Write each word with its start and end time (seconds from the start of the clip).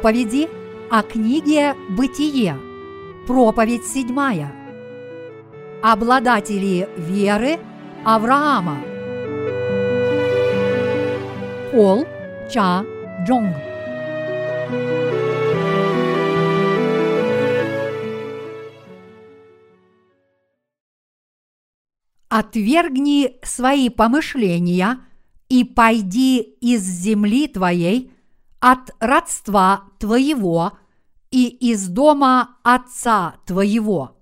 проповеди 0.00 0.48
о 0.90 1.02
книге 1.02 1.74
«Бытие», 1.90 2.56
проповедь 3.26 3.84
седьмая. 3.84 4.50
Обладатели 5.82 6.88
веры 6.96 7.58
Авраама. 8.02 8.78
Пол 11.70 12.06
Ча 12.50 12.82
Джонг. 13.26 13.54
Отвергни 22.30 23.34
свои 23.42 23.90
помышления 23.90 25.00
и 25.50 25.64
пойди 25.64 26.40
из 26.40 26.80
земли 26.84 27.48
твоей– 27.48 28.12
от 28.60 28.94
родства 29.00 29.84
твоего 29.98 30.72
и 31.30 31.48
из 31.48 31.88
дома 31.88 32.56
отца 32.62 33.36
твоего. 33.46 34.16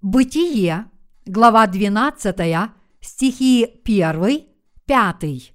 Бытие, 0.00 0.90
глава 1.26 1.66
12, 1.66 2.70
стихи 3.00 3.80
1, 3.84 4.46
5. 4.86 5.54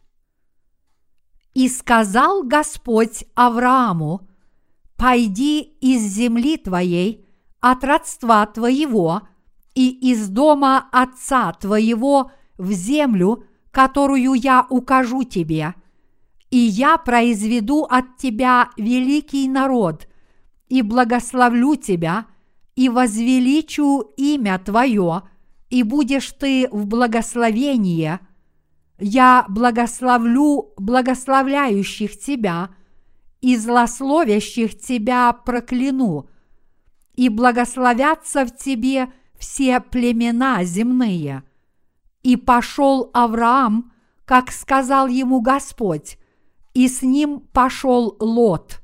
«И 1.54 1.70
сказал 1.70 2.44
Господь 2.44 3.24
Аврааму, 3.34 4.28
«Пойди 4.98 5.62
из 5.62 6.04
земли 6.04 6.58
твоей, 6.58 7.28
от 7.60 7.84
родства 7.84 8.46
твоего 8.46 9.28
и 9.74 10.12
из 10.12 10.30
дома 10.30 10.88
отца 10.92 11.52
твоего 11.54 12.32
в 12.58 12.72
землю, 12.72 13.44
которую 13.72 14.34
я 14.34 14.66
укажу 14.70 15.24
тебе, 15.24 15.74
и 16.52 16.58
я 16.58 16.98
произведу 16.98 17.84
от 17.84 18.18
тебя 18.18 18.70
великий 18.78 19.48
народ, 19.48 20.08
и 20.68 20.82
благословлю 20.82 21.76
тебя, 21.76 22.26
и 22.76 22.90
возвеличу 22.90 24.14
имя 24.18 24.60
твое, 24.60 25.24
и 25.70 25.84
будешь 25.84 26.32
ты 26.32 26.68
в 26.72 26.86
благословении. 26.86 28.20
Я 29.00 29.46
благословлю 29.50 30.74
благословляющих 30.78 32.18
тебя, 32.20 32.70
и 33.42 33.58
злословящих 33.58 34.80
тебя 34.80 35.32
прокляну, 35.34 36.28
и 37.16 37.30
благословятся 37.30 38.46
в 38.46 38.56
тебе 38.56 39.12
все 39.38 39.80
племена 39.80 40.64
земные. 40.64 41.44
И 42.24 42.38
пошел 42.38 43.12
Авраам, 43.14 43.92
как 44.26 44.52
сказал 44.52 45.08
ему 45.08 45.42
Господь, 45.42 46.18
и 46.76 46.88
с 46.90 47.02
ним 47.02 47.40
пошел 47.54 48.16
Лот. 48.20 48.82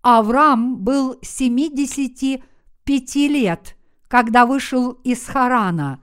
Авраам 0.00 0.78
был 0.78 1.18
75 1.20 3.16
лет, 3.16 3.76
когда 4.08 4.46
вышел 4.46 4.92
из 4.92 5.26
Харана, 5.26 6.00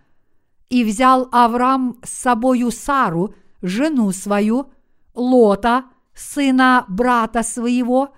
и 0.69 0.83
взял 0.83 1.29
Авраам 1.31 1.97
с 2.03 2.09
собою 2.09 2.69
Сару, 2.71 3.33
жену 3.61 4.11
свою, 4.11 4.71
Лота, 5.15 5.85
сына 6.13 6.85
брата 6.89 7.41
своего, 7.41 8.13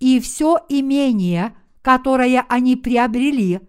и 0.00 0.18
все 0.18 0.58
имение, 0.68 1.56
которое 1.80 2.44
они 2.48 2.74
приобрели, 2.74 3.60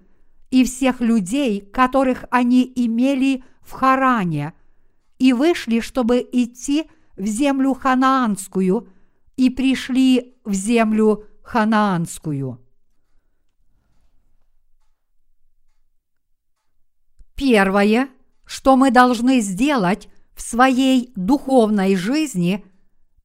и 0.50 0.64
всех 0.64 1.00
людей, 1.00 1.62
которых 1.62 2.26
они 2.32 2.72
имели 2.76 3.44
в 3.62 3.74
Харане, 3.74 4.54
и 5.20 5.32
вышли, 5.32 5.80
чтобы 5.80 6.28
идти 6.32 6.86
в 7.16 7.26
землю 7.26 7.74
ханаанскую 7.74 8.88
и 9.36 9.50
пришли 9.50 10.38
в 10.44 10.54
землю 10.54 11.26
ханаанскую. 11.44 12.60
Первое, 17.36 18.10
что 18.46 18.76
мы 18.76 18.92
должны 18.92 19.40
сделать 19.42 20.08
в 20.36 20.42
своей 20.42 21.12
духовной 21.16 21.96
жизни, 21.96 22.66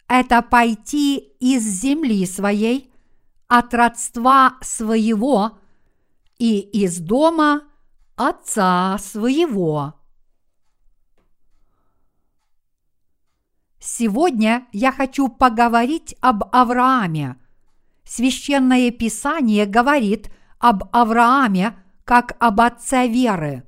это 0.08 0.42
пойти 0.42 1.18
из 1.40 1.62
земли 1.62 2.24
своей, 2.26 2.90
от 3.46 3.72
родства 3.74 4.56
своего 4.60 5.58
и 6.38 6.58
из 6.60 6.98
дома 6.98 7.62
отца 8.16 8.98
своего. 8.98 9.97
Сегодня 13.90 14.66
я 14.70 14.92
хочу 14.92 15.28
поговорить 15.28 16.14
об 16.20 16.44
Аврааме. 16.52 17.38
Священное 18.04 18.90
Писание 18.90 19.64
говорит 19.64 20.30
об 20.58 20.84
Аврааме 20.92 21.74
как 22.04 22.36
об 22.38 22.60
отце 22.60 23.08
веры. 23.08 23.64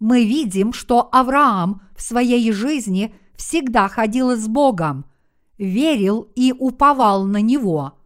Мы 0.00 0.26
видим, 0.26 0.74
что 0.74 1.08
Авраам 1.10 1.80
в 1.96 2.02
своей 2.02 2.52
жизни 2.52 3.14
всегда 3.36 3.88
ходил 3.88 4.36
с 4.36 4.46
Богом, 4.46 5.06
верил 5.56 6.30
и 6.36 6.52
уповал 6.52 7.24
на 7.24 7.40
Него. 7.40 7.98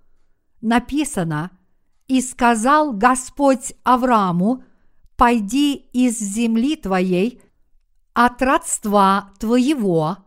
Написано, 0.61 1.51
«И 2.07 2.21
сказал 2.21 2.93
Господь 2.93 3.75
Аврааму, 3.83 4.63
пойди 5.17 5.75
из 5.75 6.21
земли 6.21 6.77
твоей, 6.77 7.43
от 8.15 8.41
родства 8.43 9.33
твоего, 9.41 10.19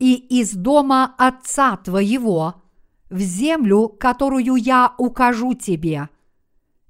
и 0.00 0.14
из 0.14 0.54
дома 0.54 1.14
отца 1.18 1.76
твоего 1.76 2.54
в 3.10 3.20
землю, 3.20 3.88
которую 3.88 4.56
я 4.56 4.94
укажу 4.98 5.54
тебе. 5.54 6.08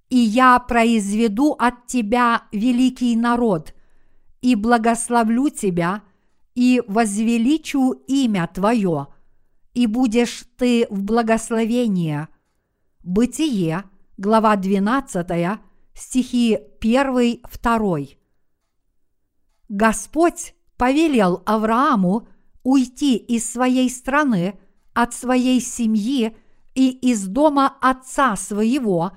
И 0.08 0.16
я 0.16 0.58
произведу 0.60 1.52
от 1.58 1.86
тебя 1.86 2.44
великий 2.52 3.16
народ, 3.16 3.74
и 4.42 4.54
благословлю 4.54 5.50
тебя, 5.50 6.02
и 6.54 6.82
возвеличу 6.86 7.92
имя 8.06 8.48
твое, 8.52 9.08
и 9.74 9.86
будешь 9.86 10.44
ты 10.56 10.86
в 10.88 11.02
благословении. 11.02 12.28
Бытие, 13.02 13.84
глава 14.18 14.54
12, 14.56 15.58
стихи 15.94 16.58
1-2. 16.80 18.16
Господь 19.68 20.54
повелел 20.76 21.42
Аврааму 21.46 22.28
уйти 22.62 23.16
из 23.16 23.50
своей 23.50 23.90
страны, 23.90 24.58
от 24.94 25.14
своей 25.14 25.60
семьи 25.60 26.36
и 26.74 26.90
из 26.90 27.26
дома 27.26 27.76
отца 27.80 28.36
своего 28.36 29.12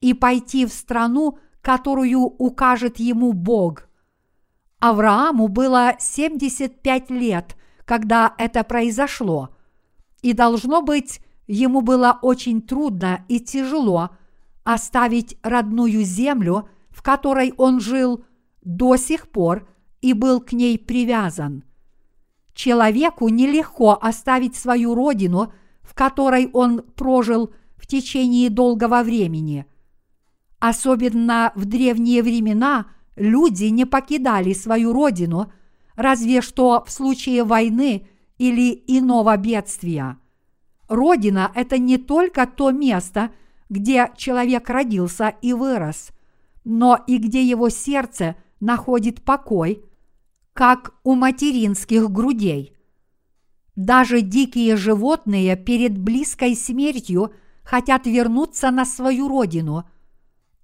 и 0.00 0.14
пойти 0.14 0.66
в 0.66 0.72
страну, 0.72 1.38
которую 1.62 2.20
укажет 2.20 2.98
ему 2.98 3.32
Бог. 3.32 3.88
Аврааму 4.78 5.48
было 5.48 5.94
75 5.98 7.10
лет, 7.10 7.56
когда 7.84 8.34
это 8.38 8.62
произошло, 8.62 9.50
и 10.22 10.32
должно 10.32 10.82
быть, 10.82 11.20
ему 11.46 11.80
было 11.80 12.18
очень 12.22 12.60
трудно 12.60 13.24
и 13.28 13.40
тяжело 13.40 14.10
оставить 14.64 15.38
родную 15.42 16.02
землю, 16.02 16.68
в 16.90 17.02
которой 17.02 17.54
он 17.56 17.80
жил 17.80 18.24
до 18.62 18.96
сих 18.96 19.28
пор 19.28 19.68
и 20.00 20.12
был 20.12 20.40
к 20.40 20.52
ней 20.52 20.78
привязан. 20.78 21.64
Человеку 22.56 23.28
нелегко 23.28 23.98
оставить 24.00 24.56
свою 24.56 24.94
родину, 24.94 25.52
в 25.82 25.92
которой 25.94 26.48
он 26.54 26.80
прожил 26.80 27.52
в 27.76 27.86
течение 27.86 28.48
долгого 28.48 29.02
времени. 29.02 29.66
Особенно 30.58 31.52
в 31.54 31.66
древние 31.66 32.22
времена 32.22 32.86
люди 33.14 33.64
не 33.66 33.84
покидали 33.84 34.54
свою 34.54 34.94
родину, 34.94 35.52
разве 35.96 36.40
что 36.40 36.82
в 36.86 36.90
случае 36.90 37.44
войны 37.44 38.08
или 38.38 38.72
иного 38.86 39.36
бедствия. 39.36 40.16
Родина– 40.88 41.52
это 41.54 41.76
не 41.76 41.98
только 41.98 42.46
то 42.46 42.70
место, 42.70 43.32
где 43.68 44.10
человек 44.16 44.70
родился 44.70 45.34
и 45.42 45.52
вырос, 45.52 46.08
но 46.64 46.98
и 47.06 47.18
где 47.18 47.42
его 47.42 47.68
сердце 47.68 48.34
находит 48.60 49.22
покой– 49.22 49.82
как 50.56 50.94
у 51.04 51.14
материнских 51.14 52.10
грудей. 52.10 52.74
Даже 53.76 54.22
дикие 54.22 54.76
животные 54.76 55.54
перед 55.54 55.98
близкой 55.98 56.56
смертью 56.56 57.34
хотят 57.62 58.06
вернуться 58.06 58.70
на 58.70 58.86
свою 58.86 59.28
родину, 59.28 59.84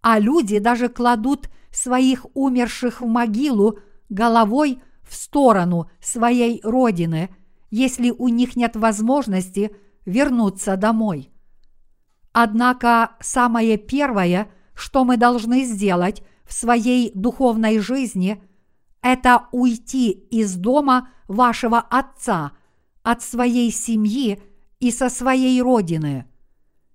а 0.01 0.19
люди 0.19 0.59
даже 0.61 0.89
кладут 0.89 1.51
своих 1.71 2.25
умерших 2.33 3.03
в 3.03 3.07
могилу 3.07 3.81
головой 4.09 4.83
в 5.03 5.15
сторону 5.15 5.91
своей 6.01 6.63
родины, 6.65 7.29
если 7.71 8.11
у 8.11 8.29
них 8.29 8.57
нет 8.57 8.77
возможности 8.77 9.77
вернуться 10.07 10.79
домой. 10.79 11.31
Однако 12.33 13.11
самое 13.21 13.77
первое, 13.77 14.49
что 14.75 15.05
мы 15.05 15.19
должны 15.19 15.65
сделать 15.65 16.23
в 16.47 16.55
своей 16.55 17.13
духовной 17.15 17.79
жизни– 17.79 18.43
это 19.03 19.49
уйти 19.51 20.11
из 20.11 20.55
дома 20.55 21.11
вашего 21.29 21.81
отца, 21.81 22.53
от 23.03 23.23
своей 23.23 23.73
семьи 23.73 24.41
и 24.79 24.91
со 24.93 25.09
своей 25.09 25.61
родины. 25.61 26.27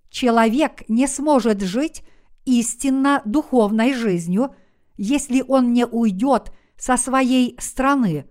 Человек 0.09 0.87
не 0.87 1.05
сможет 1.05 1.61
жить 1.61 2.03
истинно 2.45 3.21
духовной 3.25 3.93
жизнью, 3.93 4.55
если 4.95 5.43
он 5.45 5.73
не 5.73 5.85
уйдет 5.85 6.53
со 6.77 6.95
своей 6.95 7.57
страны, 7.59 8.25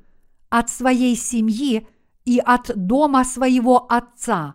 от 0.48 0.70
своей 0.70 1.14
семьи 1.16 1.86
и 2.24 2.38
от 2.38 2.72
дома 2.74 3.24
своего 3.24 3.86
отца. 3.92 4.54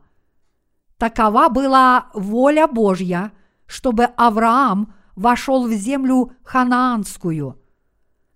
Такова 0.97 1.50
была 1.50 2.09
воля 2.13 2.68
Божья, 2.68 3.31
чтобы 3.68 4.06
Авраам 4.06 4.94
вошел 5.15 5.68
в 5.68 5.71
землю 5.73 6.31
ханаанскую. 6.44 7.60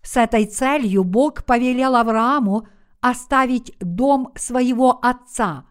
С 0.06 0.18
этой 0.18 0.46
целью 0.46 1.04
Бог 1.04 1.46
повелел 1.46 1.96
Аврааму 1.96 2.68
оставить 3.02 3.76
дом 3.80 4.32
своего 4.36 5.00
отца. 5.04 5.66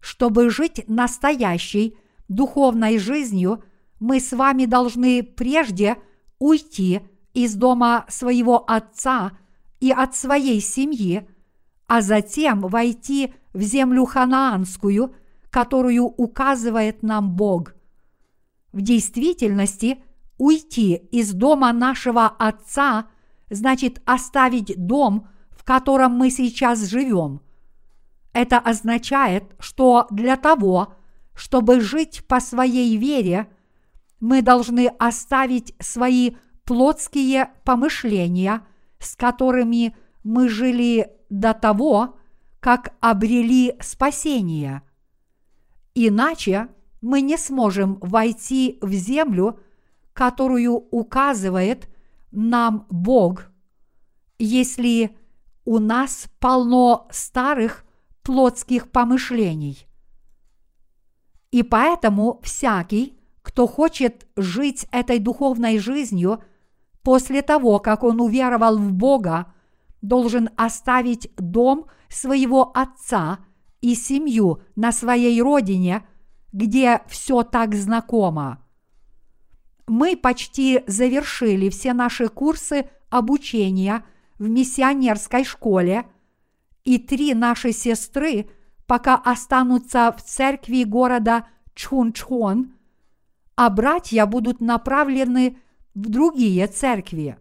Чтобы 0.00 0.50
жить 0.50 0.84
настоящей 0.86 1.96
духовной 2.28 2.98
жизнью, 2.98 3.64
мы 4.00 4.20
с 4.20 4.32
вами 4.32 4.66
должны 4.66 5.22
прежде 5.22 5.96
уйти 6.38 7.00
из 7.32 7.54
дома 7.54 8.04
своего 8.08 8.70
отца 8.70 9.32
и 9.80 9.90
от 9.90 10.14
своей 10.14 10.60
семьи, 10.60 11.26
а 11.86 12.02
затем 12.02 12.60
войти 12.60 13.32
в 13.54 13.62
землю 13.62 14.04
ханаанскую, 14.04 15.14
которую 15.48 16.04
указывает 16.04 17.02
нам 17.02 17.34
Бог. 17.34 17.72
В 18.72 18.82
действительности 18.82 20.02
уйти 20.36 20.96
из 20.96 21.32
дома 21.32 21.72
нашего 21.72 22.26
отца 22.26 23.06
значит 23.54 24.02
оставить 24.04 24.74
дом, 24.76 25.28
в 25.50 25.64
котором 25.64 26.12
мы 26.12 26.30
сейчас 26.30 26.80
живем. 26.84 27.40
Это 28.32 28.58
означает, 28.58 29.44
что 29.58 30.06
для 30.10 30.36
того, 30.36 30.94
чтобы 31.34 31.80
жить 31.80 32.24
по 32.26 32.40
своей 32.40 32.96
вере, 32.96 33.48
мы 34.20 34.42
должны 34.42 34.88
оставить 34.98 35.74
свои 35.80 36.36
плотские 36.64 37.50
помышления, 37.64 38.66
с 38.98 39.16
которыми 39.16 39.96
мы 40.22 40.48
жили 40.48 41.10
до 41.30 41.54
того, 41.54 42.16
как 42.60 42.94
обрели 43.00 43.76
спасение. 43.80 44.82
Иначе 45.94 46.68
мы 47.02 47.20
не 47.20 47.36
сможем 47.36 47.98
войти 48.00 48.78
в 48.80 48.90
землю, 48.92 49.60
которую 50.14 50.72
указывает 50.90 51.88
нам 52.34 52.86
Бог, 52.90 53.46
если 54.38 55.16
у 55.64 55.78
нас 55.78 56.28
полно 56.40 57.08
старых 57.10 57.84
плотских 58.22 58.90
помышлений. 58.90 59.86
И 61.50 61.62
поэтому 61.62 62.40
всякий, 62.42 63.18
кто 63.42 63.66
хочет 63.66 64.26
жить 64.36 64.86
этой 64.90 65.18
духовной 65.18 65.78
жизнью 65.78 66.42
после 67.02 67.42
того, 67.42 67.78
как 67.78 68.02
он 68.02 68.20
уверовал 68.20 68.78
в 68.78 68.92
Бога, 68.92 69.52
должен 70.02 70.50
оставить 70.56 71.30
дом 71.36 71.86
своего 72.08 72.72
отца 72.76 73.38
и 73.80 73.94
семью 73.94 74.62
на 74.76 74.92
своей 74.92 75.40
родине, 75.40 76.06
где 76.52 77.02
все 77.06 77.42
так 77.42 77.74
знакомо. 77.74 78.63
Мы 79.86 80.16
почти 80.16 80.82
завершили 80.86 81.68
все 81.68 81.92
наши 81.92 82.28
курсы 82.28 82.88
обучения 83.10 84.04
в 84.38 84.48
миссионерской 84.48 85.44
школе, 85.44 86.06
и 86.84 86.98
три 86.98 87.34
наши 87.34 87.72
сестры 87.72 88.48
пока 88.86 89.16
останутся 89.16 90.14
в 90.16 90.22
церкви 90.22 90.84
города 90.84 91.46
Чхунчхон, 91.74 92.72
а 93.56 93.70
братья 93.70 94.26
будут 94.26 94.60
направлены 94.60 95.58
в 95.94 96.08
другие 96.08 96.66
церкви. 96.66 97.38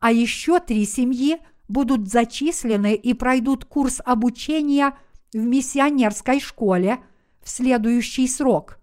А 0.00 0.12
еще 0.12 0.60
три 0.60 0.84
семьи 0.84 1.38
будут 1.68 2.08
зачислены 2.08 2.94
и 2.94 3.14
пройдут 3.14 3.64
курс 3.64 4.00
обучения 4.04 4.96
в 5.32 5.38
миссионерской 5.38 6.40
школе 6.40 6.98
в 7.40 7.48
следующий 7.48 8.28
срок. 8.28 8.78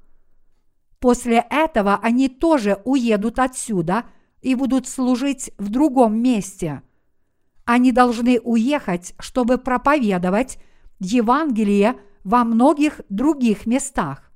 После 0.99 1.45
этого 1.49 1.99
они 2.01 2.27
тоже 2.27 2.81
уедут 2.85 3.39
отсюда 3.39 4.05
и 4.41 4.55
будут 4.55 4.87
служить 4.87 5.51
в 5.57 5.69
другом 5.69 6.21
месте. 6.21 6.81
Они 7.65 7.91
должны 7.91 8.39
уехать, 8.39 9.13
чтобы 9.19 9.57
проповедовать 9.57 10.59
Евангелие 10.99 11.95
во 12.23 12.43
многих 12.43 13.01
других 13.09 13.65
местах. 13.65 14.31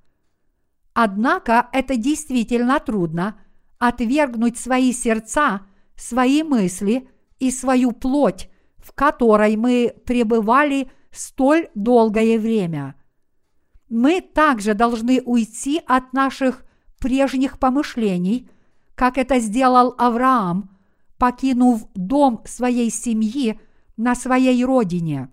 Однако 0.93 1.67
это 1.71 1.95
действительно 1.97 2.79
трудно– 2.79 3.37
отвергнуть 3.87 4.57
свои 4.57 4.93
сердца, 4.93 5.63
свои 5.97 6.41
мысли 6.41 7.09
и 7.39 7.51
свою 7.51 7.91
плоть, 7.91 8.49
в 8.77 8.93
которой 8.93 9.57
мы 9.57 9.93
пребывали 10.05 10.89
столь 11.11 11.67
долгое 11.75 12.39
время. 12.39 12.95
Мы 13.89 14.21
также 14.21 14.73
должны 14.73 15.21
уйти 15.21 15.81
от 15.85 16.13
наших 16.13 16.65
прежних 16.99 17.59
помышлений, 17.59 18.49
как 18.95 19.17
это 19.17 19.39
сделал 19.39 19.93
Авраам, 19.97 20.77
покинув 21.17 21.87
дом 21.95 22.41
своей 22.45 22.89
семьи 22.89 23.59
на 23.97 24.15
своей 24.15 24.63
родине. 24.63 25.29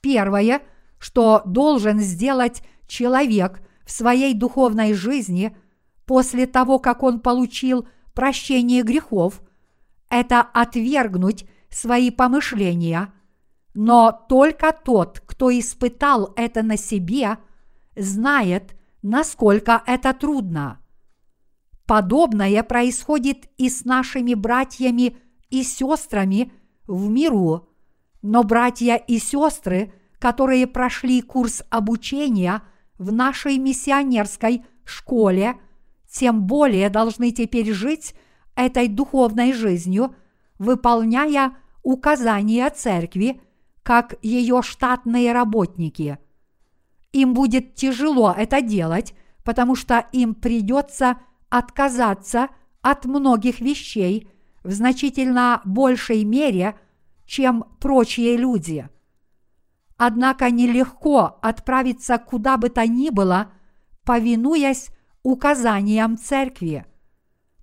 Первое, 0.00 0.62
что 0.98 1.42
должен 1.44 2.00
сделать 2.00 2.62
человек 2.86 3.60
в 3.84 3.90
своей 3.90 4.34
духовной 4.34 4.94
жизни 4.94 5.56
после 6.04 6.46
того, 6.46 6.78
как 6.78 7.02
он 7.02 7.20
получил 7.20 7.88
прощение 8.14 8.82
грехов, 8.82 9.42
это 10.08 10.40
отвергнуть 10.40 11.46
свои 11.68 12.10
помышления, 12.10 13.12
но 13.76 14.24
только 14.26 14.72
тот, 14.72 15.20
кто 15.26 15.50
испытал 15.50 16.32
это 16.34 16.62
на 16.62 16.78
себе, 16.78 17.36
знает, 17.94 18.74
насколько 19.02 19.82
это 19.86 20.14
трудно. 20.14 20.80
Подобное 21.84 22.62
происходит 22.62 23.50
и 23.58 23.68
с 23.68 23.84
нашими 23.84 24.32
братьями 24.32 25.18
и 25.50 25.62
сестрами 25.62 26.52
в 26.86 27.10
миру, 27.10 27.68
но 28.22 28.44
братья 28.44 28.96
и 28.96 29.18
сестры, 29.18 29.92
которые 30.18 30.66
прошли 30.66 31.20
курс 31.20 31.62
обучения 31.68 32.62
в 32.98 33.12
нашей 33.12 33.58
миссионерской 33.58 34.64
школе, 34.86 35.56
тем 36.10 36.46
более 36.46 36.88
должны 36.88 37.30
теперь 37.30 37.70
жить 37.74 38.14
этой 38.54 38.88
духовной 38.88 39.52
жизнью, 39.52 40.14
выполняя 40.58 41.54
указания 41.82 42.70
церкви, 42.70 43.42
как 43.86 44.16
ее 44.20 44.62
штатные 44.62 45.32
работники. 45.32 46.18
Им 47.12 47.34
будет 47.34 47.76
тяжело 47.76 48.34
это 48.36 48.60
делать, 48.60 49.14
потому 49.44 49.76
что 49.76 50.04
им 50.10 50.34
придется 50.34 51.18
отказаться 51.50 52.48
от 52.82 53.04
многих 53.04 53.60
вещей 53.60 54.28
в 54.64 54.72
значительно 54.72 55.60
большей 55.64 56.24
мере, 56.24 56.76
чем 57.26 57.62
прочие 57.78 58.36
люди. 58.36 58.88
Однако 59.96 60.50
нелегко 60.50 61.38
отправиться 61.40 62.18
куда 62.18 62.56
бы 62.56 62.70
то 62.70 62.84
ни 62.88 63.10
было, 63.10 63.52
повинуясь 64.04 64.88
указаниям 65.22 66.18
церкви. 66.18 66.86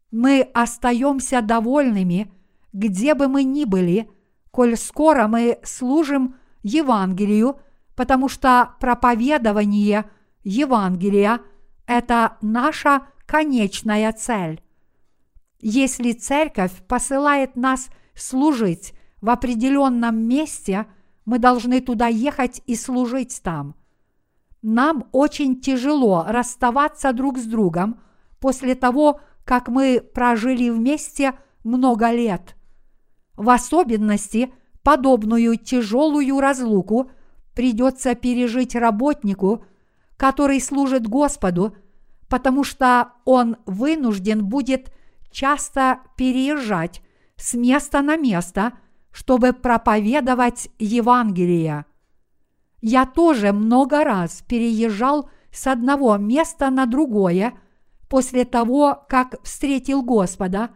Мы 0.10 0.50
остаемся 0.54 1.42
довольными, 1.42 2.32
где 2.72 3.14
бы 3.14 3.28
мы 3.28 3.44
ни 3.44 3.66
были, 3.66 4.10
коль 4.54 4.78
скоро 4.78 5.28
мы 5.28 5.58
служим 5.64 6.36
Евангелию, 6.62 7.60
потому 7.96 8.30
что 8.30 8.76
проповедование 8.80 10.06
Евангелия– 10.44 11.42
это 11.88 12.38
наша 12.42 13.08
конечная 13.26 14.14
цель. 14.14 14.62
Если 15.60 16.12
церковь 16.12 16.72
посылает 16.88 17.56
нас 17.56 17.90
служить 18.14 18.94
в 19.22 19.32
определенном 19.32 20.22
месте, 20.22 20.86
мы 21.26 21.40
должны 21.40 21.82
туда 21.82 22.06
ехать 22.06 22.62
и 22.68 22.76
служить 22.76 23.42
там. 23.44 23.74
Нам 24.62 25.06
очень 25.14 25.62
тяжело 25.62 26.26
расставаться 26.28 27.12
друг 27.12 27.40
с 27.40 27.46
другом 27.46 28.00
после 28.40 28.76
того, 28.76 29.20
как 29.46 29.68
мы 29.68 30.00
прожили 30.00 30.70
вместе 30.70 31.34
много 31.64 32.12
лет. 32.12 32.56
В 33.36 33.50
особенности 33.50 34.54
подобную 34.84 35.58
тяжелую 35.58 36.40
разлуку 36.40 37.12
придется 37.54 38.16
пережить 38.16 38.76
работнику, 38.76 39.66
который 40.18 40.60
служит 40.62 41.08
Господу 41.08 41.76
потому 42.34 42.64
что 42.64 43.14
он 43.26 43.58
вынужден 43.68 44.44
будет 44.44 44.92
часто 45.30 46.00
переезжать 46.18 47.04
с 47.36 47.54
места 47.54 48.02
на 48.02 48.18
место, 48.18 48.74
чтобы 49.12 49.54
проповедовать 49.54 50.70
Евангелие. 50.80 51.86
Я 52.82 53.06
тоже 53.06 53.52
много 53.52 54.04
раз 54.04 54.44
переезжал 54.48 55.30
с 55.52 55.68
одного 55.68 56.18
места 56.18 56.72
на 56.72 56.88
другое 56.88 57.54
после 58.10 58.46
того, 58.46 59.06
как 59.08 59.36
встретил 59.44 60.02
Господа, 60.02 60.72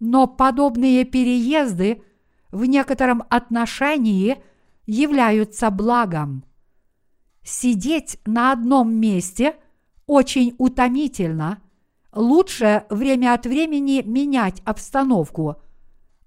но 0.00 0.26
подобные 0.26 1.04
переезды 1.04 2.02
в 2.50 2.64
некотором 2.64 3.22
отношении 3.28 4.42
являются 4.86 5.70
благом. 5.70 6.44
Сидеть 7.42 8.18
на 8.26 8.52
одном 8.52 8.92
месте 8.92 9.56
очень 10.06 10.54
утомительно. 10.58 11.62
Лучше 12.12 12.86
время 12.90 13.34
от 13.34 13.46
времени 13.46 14.02
менять 14.04 14.60
обстановку. 14.64 15.56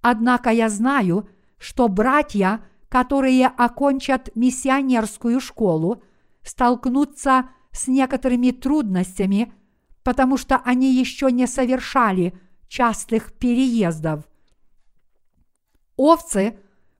Однако 0.01 0.49
я 0.49 0.69
знаю, 0.69 1.27
что 1.57 1.87
братья, 1.87 2.63
которые 2.87 3.47
окончат 3.47 4.29
миссионерскую 4.35 5.41
школу, 5.41 6.01
столкнутся 6.43 7.49
с 7.71 7.87
некоторыми 7.87 8.51
трудностями, 8.51 9.53
потому 10.03 10.37
что 10.37 10.57
они 10.57 10.93
еще 10.93 11.31
не 11.31 11.47
совершали 11.47 12.33
частых 12.73 13.33
переездов. 13.33 14.27
Овцы 15.95 16.57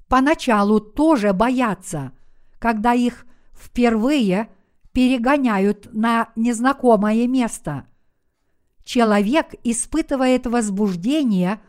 поначалу 0.08 0.80
тоже 0.80 1.34
боятся, 1.34 2.12
когда 2.60 2.94
их 2.94 3.26
впервые 3.56 4.50
перегоняют 4.92 5.92
на 5.92 6.30
незнакомое 6.36 7.28
место. 7.28 7.88
Человек 8.84 9.56
испытывает 9.64 10.46
возбуждение 10.46 11.60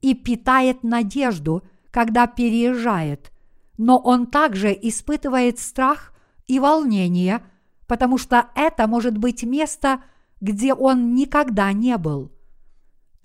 и 0.00 0.14
питает 0.14 0.82
надежду, 0.82 1.62
когда 1.90 2.26
переезжает, 2.26 3.32
но 3.76 3.98
он 3.98 4.28
также 4.28 4.72
испытывает 4.72 5.58
страх 5.58 6.14
и 6.46 6.58
волнение, 6.58 7.42
потому 7.86 8.16
что 8.16 8.46
это 8.54 8.86
может 8.86 9.18
быть 9.18 9.42
место, 9.42 10.02
где 10.40 10.72
он 10.72 11.14
никогда 11.14 11.74
не 11.74 11.98
был. 11.98 12.32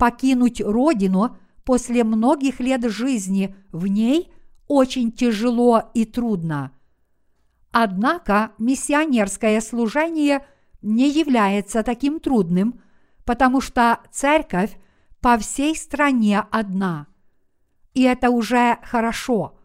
Покинуть 0.02 0.60
родину 0.62 1.38
после 1.64 2.04
многих 2.04 2.60
лет 2.60 2.84
жизни 2.90 3.56
в 3.72 3.86
ней 3.86 4.34
очень 4.68 5.12
тяжело 5.12 5.84
и 5.94 6.06
трудно– 6.06 6.72
Однако 7.72 8.52
миссионерское 8.58 9.62
служение 9.62 10.46
не 10.82 11.10
является 11.10 11.84
таким 11.84 12.20
трудным, 12.20 12.82
потому 13.24 13.62
что 13.62 14.00
церковь 14.12 14.78
по 15.22 15.38
всей 15.38 15.76
стране 15.76 16.44
одна. 16.52 17.08
И 17.94 18.04
это 18.04 18.30
уже 18.30 18.78
хорошо. 18.84 19.58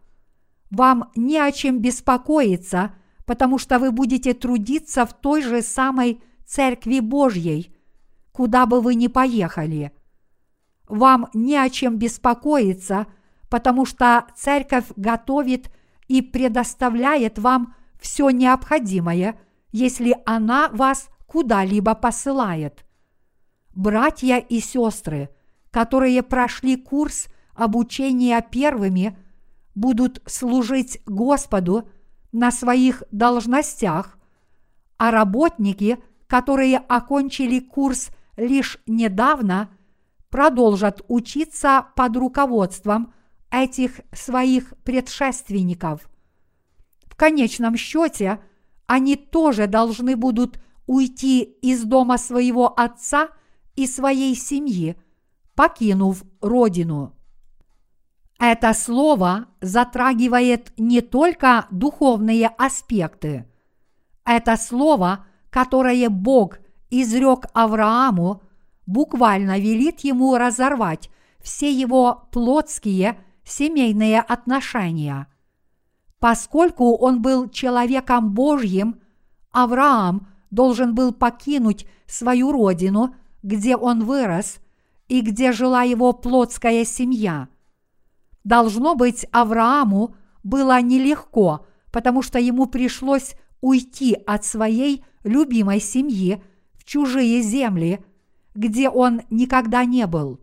Вам 0.69 1.11
не 1.15 1.37
о 1.37 1.51
чем 1.51 1.79
беспокоиться, 1.79 2.93
потому 3.25 3.57
что 3.57 3.77
вы 3.77 3.91
будете 3.91 4.33
трудиться 4.33 5.05
в 5.05 5.13
той 5.13 5.41
же 5.41 5.61
самой 5.61 6.21
Церкви 6.45 7.01
Божьей, 7.01 7.75
куда 8.31 8.65
бы 8.65 8.79
вы 8.79 8.95
ни 8.95 9.07
поехали. 9.07 9.91
Вам 10.87 11.29
не 11.33 11.57
о 11.57 11.69
чем 11.69 11.97
беспокоиться, 11.97 13.07
потому 13.49 13.85
что 13.85 14.25
Церковь 14.35 14.85
готовит 14.95 15.69
и 16.07 16.21
предоставляет 16.21 17.39
вам 17.39 17.75
все 17.99 18.29
необходимое, 18.29 19.39
если 19.71 20.17
она 20.25 20.69
вас 20.69 21.09
куда-либо 21.25 21.93
посылает. 21.93 22.85
Братья 23.75 24.37
и 24.37 24.59
сестры, 24.59 25.29
которые 25.71 26.23
прошли 26.23 26.77
курс 26.77 27.27
обучения 27.53 28.41
первыми, 28.41 29.17
будут 29.75 30.21
служить 30.25 31.01
Господу 31.05 31.89
на 32.31 32.51
своих 32.51 33.03
должностях, 33.11 34.17
а 34.97 35.11
работники, 35.11 35.99
которые 36.27 36.77
окончили 36.77 37.59
курс 37.59 38.09
лишь 38.37 38.79
недавно, 38.87 39.69
продолжат 40.37 41.01
учиться 41.07 41.87
под 41.95 42.15
руководством 42.15 43.13
этих 43.49 44.01
своих 44.13 44.73
предшественников– 44.83 46.07
конечном 47.17 47.75
счете 47.75 48.39
они 48.85 49.17
тоже 49.17 49.67
должны 49.67 50.15
будут 50.15 50.59
уйти 50.85 51.41
из 51.41 51.83
дома 51.83 52.17
своего 52.17 52.79
отца 52.79 53.29
и 53.75 53.85
своей 53.85 54.33
семьи, 54.35 54.95
покинув 55.55 56.23
родину. 56.39 57.13
Это 58.39 58.73
слово 58.73 59.47
затрагивает 59.59 60.71
не 60.77 61.01
только 61.01 61.65
духовные 61.71 62.47
аспекты. 62.47 63.45
Это 64.23 64.55
слово, 64.55 65.25
которое 65.49 66.09
Бог 66.09 66.59
изрек 66.89 67.47
Аврааму, 67.53 68.43
буквально 68.87 69.59
велит 69.59 69.99
ему 69.99 70.35
разорвать 70.35 71.11
все 71.39 71.71
его 71.71 72.27
плотские 72.31 73.19
семейные 73.43 74.21
отношения– 74.21 75.27
Поскольку 76.19 76.95
он 76.95 77.21
был 77.21 77.49
человеком 77.49 78.31
Божьим, 78.33 78.99
Авраам 79.51 80.27
должен 80.49 80.95
был 80.95 81.13
покинуть 81.13 81.87
свою 82.07 82.51
родину, 82.51 83.15
где 83.43 83.75
он 83.75 84.03
вырос 84.03 84.57
и 85.07 85.21
где 85.21 85.51
жила 85.51 85.83
его 85.83 86.13
плотская 86.13 86.85
семья. 86.85 87.49
Должно 88.43 88.95
быть, 88.95 89.27
Аврааму 89.31 90.15
было 90.43 90.81
нелегко, 90.81 91.65
потому 91.91 92.21
что 92.21 92.39
ему 92.39 92.65
пришлось 92.65 93.35
уйти 93.61 94.13
от 94.25 94.43
своей 94.45 95.03
любимой 95.23 95.81
семьи 95.81 96.41
в 96.73 96.83
чужие 96.85 97.41
земли, 97.41 98.03
где 98.57 98.89
он 98.89 99.21
никогда 99.29 99.85
не 99.85 100.07
был. 100.07 100.41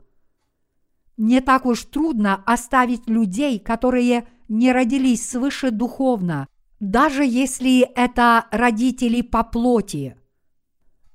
Не 1.16 1.40
так 1.40 1.66
уж 1.66 1.83
трудно 1.83 2.42
оставить 2.47 3.09
людей, 3.09 3.59
которые 3.59 4.28
не 4.49 4.73
родились 4.73 5.28
свыше 5.28 5.71
духовно, 5.73 6.47
даже 6.78 7.25
если 7.25 7.80
это 7.80 8.47
родители 8.52 9.21
по 9.21 9.42
плоти. 9.42 10.16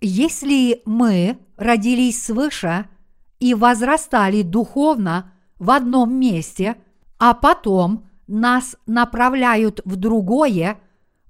Если 0.01 0.82
мы 0.86 1.39
родились 1.56 2.22
свыше 2.22 2.89
и 3.39 3.53
возрастали 3.53 4.41
духовно 4.41 5.34
в 5.58 5.72
одном 5.72 6.13
месте, 6.13 6.75
а 7.18 7.34
потом 7.34 8.08
нас 8.27 8.75
направляют 8.86 9.82
в 9.86 9.96
другое, 9.96 10.79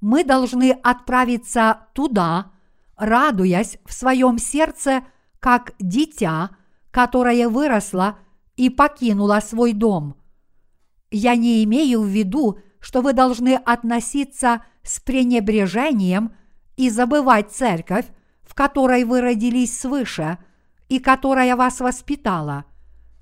мы 0.01 0.23
должны 0.23 0.71
отправиться 0.71 1.87
туда, 1.93 2.51
радуясь 2.95 3.77
в 3.85 3.93
своем 3.93 4.39
сердце, 4.39 5.03
как 5.39 5.73
дитя, 5.79 6.51
которое 6.91 7.49
выросло 7.49 8.17
и 8.55 8.69
покинуло 8.69 9.39
свой 9.39 9.73
дом. 9.73 10.15
Я 11.11 11.35
не 11.35 11.63
имею 11.63 12.01
в 12.01 12.07
виду, 12.07 12.59
что 12.79 13.01
вы 13.01 13.13
должны 13.13 13.55
относиться 13.55 14.63
с 14.83 14.99
пренебрежением 14.99 16.33
и 16.77 16.89
забывать 16.89 17.51
церковь, 17.51 18.05
в 18.43 18.53
которой 18.53 19.03
вы 19.03 19.21
родились 19.21 19.77
свыше 19.77 20.37
и 20.87 20.99
которая 20.99 21.55
вас 21.55 21.79
воспитала. 21.79 22.65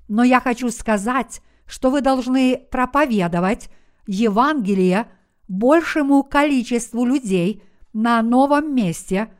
Но 0.08 0.22
я 0.24 0.40
хочу 0.40 0.70
сказать, 0.70 1.42
что 1.66 1.90
вы 1.90 2.00
должны 2.00 2.56
проповедовать 2.70 3.68
Евангелие 4.06 5.06
большему 5.48 6.22
количеству 6.22 7.04
людей 7.04 7.62
на 7.92 8.22
новом 8.22 8.74
месте 8.74 9.30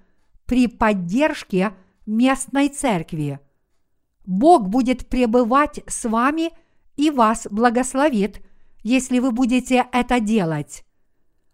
при 0.47 0.67
поддержке 0.67 1.73
местной 2.09 2.69
церкви. 2.69 3.39
Бог 4.27 4.69
будет 4.69 5.09
пребывать 5.09 5.81
с 5.87 6.09
вами– 6.09 6.51
и 6.99 7.11
вас 7.11 7.47
благословит, 7.51 8.43
если 8.83 9.21
вы 9.21 9.31
будете 9.31 9.87
это 9.93 10.21
делать. 10.21 10.85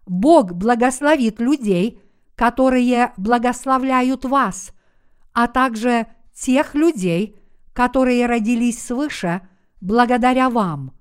Бог 0.07 0.53
благословит 0.53 1.39
людей, 1.39 2.01
которые 2.35 3.13
благословляют 3.15 4.25
вас, 4.25 4.73
а 5.33 5.47
также 5.47 6.07
тех 6.33 6.73
людей, 6.73 7.39
которые 7.73 8.25
родились 8.25 8.83
свыше 8.83 9.47
благодаря 9.81 10.49
вам. 10.49 10.93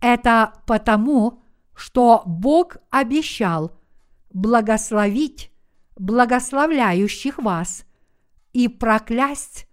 Это 0.00 0.54
потому, 0.66 1.42
что 1.74 2.22
Бог 2.24 2.76
обещал 2.90 3.76
благословить 4.32 5.50
благословляющих 5.96 7.38
вас 7.38 7.84
и 8.52 8.68
проклясть 8.68 9.66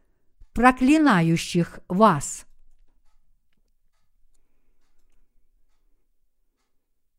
проклинающих 0.53 1.79
вас. 1.87 2.47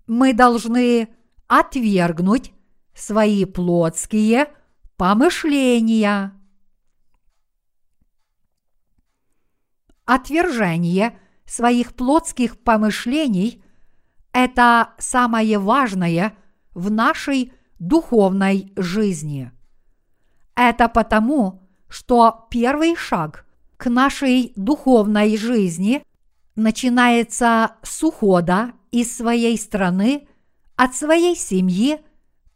мы 0.08 0.32
должны 0.32 1.08
отвергнуть 1.46 2.52
свои 2.94 3.44
плотские 3.44 4.48
помышления. 4.96 6.32
Отвержение 10.04 11.20
своих 11.44 11.94
плотских 11.94 12.58
помышлений– 12.58 13.62
это 14.32 14.94
самое 14.98 15.58
важное 15.58 16.34
в 16.72 16.90
нашей 16.90 17.52
духовной 17.78 18.72
жизни. 18.76 19.52
Это 20.60 20.88
потому, 20.88 21.62
что 21.88 22.48
первый 22.50 22.96
шаг 22.96 23.46
к 23.76 23.88
нашей 23.88 24.52
духовной 24.56 25.36
жизни 25.36 26.02
начинается 26.56 27.76
с 27.84 28.02
ухода 28.02 28.72
из 28.90 29.16
своей 29.16 29.56
страны, 29.56 30.26
от 30.74 30.96
своей 30.96 31.36
семьи 31.36 32.00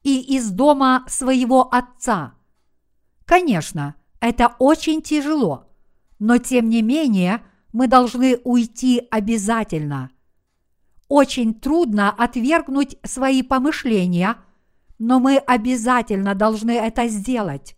и 0.03 0.19
из 0.37 0.51
дома 0.51 1.05
своего 1.07 1.73
отца. 1.73 2.35
Конечно, 3.25 3.95
это 4.19 4.57
очень 4.59 5.01
тяжело, 5.01 5.69
но 6.19 6.39
тем 6.39 6.71
не 6.71 6.83
менее 6.83 7.41
мы 7.73 7.87
должны 7.87 8.41
уйти 8.43 9.07
обязательно. 9.13 10.11
Очень 11.07 11.55
трудно 11.55 12.11
отвергнуть 12.11 12.97
свои 13.05 13.45
помышления, 13.45 14.39
но 14.99 15.21
мы 15.21 15.37
обязательно 15.37 16.35
должны 16.35 16.73
это 16.73 17.07
сделать. 17.07 17.77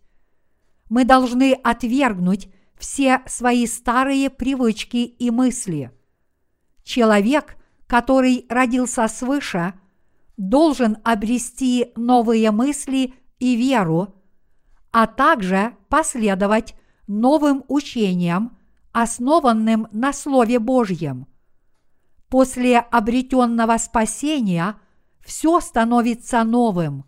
Мы 0.89 1.03
должны 1.03 1.53
отвергнуть 1.53 2.49
все 2.77 3.21
свои 3.25 3.65
старые 3.65 4.29
привычки 4.29 4.97
и 4.97 5.31
мысли. 5.31 5.91
Человек, 6.83 7.57
который 7.87 8.45
родился 8.49 9.07
свыше, 9.07 9.73
должен 10.37 10.97
обрести 11.03 11.91
новые 11.95 12.51
мысли 12.51 13.13
и 13.39 13.55
веру, 13.55 14.13
а 14.91 15.07
также 15.07 15.75
последовать 15.89 16.75
новым 17.07 17.63
учениям, 17.67 18.57
основанным 18.91 19.87
на 19.91 20.13
Слове 20.13 20.59
Божьем. 20.59 21.27
После 22.29 22.79
обретенного 22.79 23.77
спасения 23.77 24.75
все 25.19 25.59
становится 25.59 26.43
новым. 26.43 27.05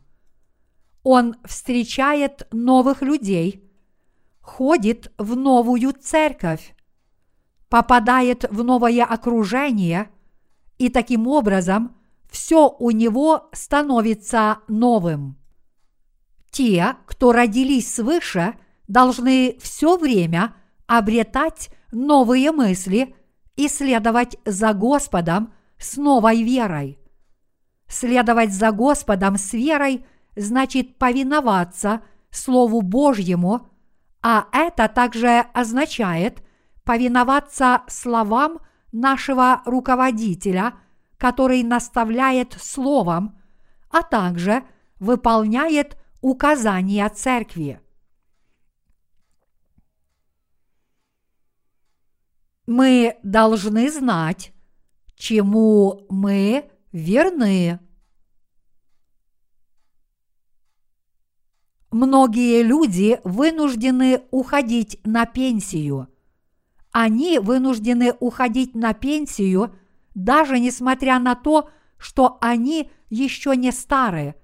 Он 1.03 1.35
встречает 1.45 2.47
новых 2.51 3.01
людей– 3.01 3.63
ходит 4.47 5.11
в 5.17 5.35
новую 5.35 5.91
церковь, 5.91 6.73
попадает 7.69 8.45
в 8.49 8.63
новое 8.63 9.03
окружение, 9.03 10.09
и 10.77 10.89
таким 10.89 11.27
образом 11.27 11.95
все 12.31 12.69
у 12.79 12.91
него 12.91 13.49
становится 13.51 14.59
новым. 14.67 15.37
Те, 16.49 16.95
кто 17.05 17.33
родились 17.33 17.93
свыше, 17.93 18.53
должны 18.87 19.57
все 19.61 19.97
время 19.97 20.55
обретать 20.87 21.69
новые 21.91 22.51
мысли 22.51 23.15
и 23.57 23.67
следовать 23.67 24.37
за 24.45 24.73
Господом 24.73 25.53
с 25.77 25.97
новой 25.97 26.41
верой. 26.41 26.97
Следовать 27.87 28.53
за 28.53 28.71
Господом 28.71 29.37
с 29.37 29.51
верой 29.53 30.05
значит 30.37 30.97
повиноваться 30.97 32.01
Слову 32.31 32.81
Божьему– 32.81 33.67
а 34.21 34.47
это 34.51 34.87
также 34.87 35.39
означает 35.53 36.43
повиноваться 36.83 37.83
словам 37.87 38.59
нашего 38.91 39.61
руководителя, 39.65 40.73
который 41.17 41.63
наставляет 41.63 42.53
словом, 42.53 43.39
а 43.89 44.03
также 44.03 44.63
выполняет 44.99 45.97
указания 46.21 47.07
церкви. 47.09 47.81
Мы 52.65 53.17
должны 53.23 53.89
знать, 53.89 54.51
чему 55.15 56.05
мы 56.09 56.69
верны. 56.91 57.79
Многие 61.91 62.63
люди 62.63 63.21
вынуждены 63.23 64.23
уходить 64.31 64.99
на 65.05 65.25
пенсию. 65.25 66.09
Они 66.91 67.39
вынуждены 67.39 68.13
уходить 68.19 68.75
на 68.75 68.93
пенсию, 68.93 69.73
даже 70.13 70.59
несмотря 70.59 71.17
на 71.19 71.35
то, 71.35 71.69
что 71.97 72.37
они 72.41 72.91
еще 73.09 73.55
не 73.55 73.71
старые, 73.71 74.35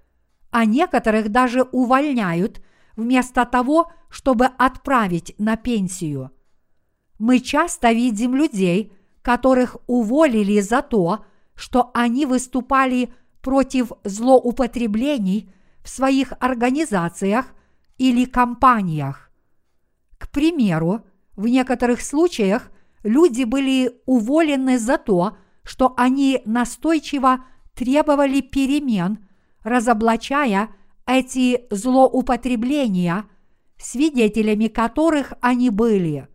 а 0.51 0.63
некоторых 0.63 1.29
даже 1.29 1.63
увольняют 1.63 2.61
вместо 2.95 3.45
того, 3.45 3.91
чтобы 4.09 4.45
отправить 4.45 5.35
на 5.37 5.57
пенсию. 5.57 6.31
Мы 7.19 7.39
часто 7.39 7.91
видим 7.91 8.35
людей, 8.35 8.93
которых 9.21 9.77
уволили 9.87 10.61
за 10.61 10.81
то, 10.81 11.25
что 11.55 11.91
они 11.93 12.25
выступали 12.25 13.13
против 13.41 13.91
злоупотреблений– 14.05 15.51
в 15.83 15.89
своих 15.89 16.33
организациях 16.39 17.47
или 17.97 18.25
компаниях. 18.25 19.31
К 20.17 20.29
примеру, 20.29 21.01
в 21.35 21.47
некоторых 21.47 22.01
случаях 22.01 22.71
люди 23.03 23.43
были 23.43 24.01
уволены 24.05 24.79
за 24.79 24.97
то, 24.97 25.37
что 25.63 25.93
они 25.97 26.41
настойчиво 26.45 27.45
требовали 27.73 28.41
перемен, 28.41 29.25
разоблачая 29.63 30.69
эти 31.05 31.65
злоупотребления, 31.69 33.25
свидетелями 33.77 34.67
которых 34.67 35.33
они 35.41 35.69
были. 35.69 36.27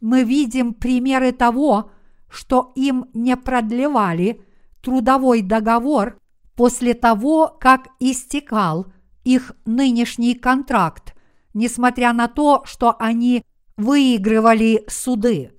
Мы 0.00 0.24
видим 0.24 0.74
примеры 0.74 1.32
того, 1.32 1.90
что 2.28 2.72
им 2.74 3.06
не 3.14 3.36
продлевали 3.36 4.42
трудовой 4.82 5.42
договор 5.42 6.18
после 6.56 6.94
того, 6.94 7.56
как 7.60 7.88
истекал 8.00 8.86
их 9.24 9.52
нынешний 9.64 10.34
контракт, 10.34 11.14
несмотря 11.54 12.12
на 12.12 12.28
то, 12.28 12.62
что 12.64 12.96
они 12.98 13.44
выигрывали 13.76 14.84
суды. 14.88 15.52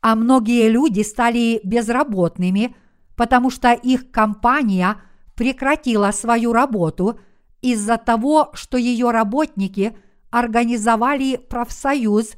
А 0.00 0.14
многие 0.14 0.68
люди 0.68 1.02
стали 1.02 1.60
безработными, 1.64 2.76
потому 3.16 3.50
что 3.50 3.72
их 3.72 4.10
компания 4.10 4.96
прекратила 5.34 6.10
свою 6.12 6.52
работу 6.52 7.18
из-за 7.60 7.96
того, 7.96 8.50
что 8.54 8.76
ее 8.76 9.10
работники 9.10 9.96
организовали 10.30 11.36
профсоюз 11.36 12.34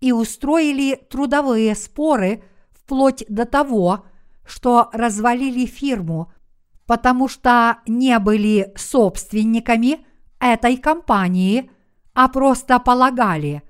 и 0.00 0.10
устроили 0.10 1.00
трудовые 1.10 1.74
споры 1.74 2.42
вплоть 2.72 3.24
до 3.28 3.44
того, 3.44 4.04
что 4.44 4.90
развалили 4.92 5.66
фирму, 5.66 6.32
потому 6.86 7.28
что 7.28 7.78
не 7.86 8.18
были 8.18 8.72
собственниками 8.76 10.04
этой 10.40 10.76
компании, 10.76 11.70
а 12.14 12.28
просто 12.28 12.78
полагали, 12.78 13.62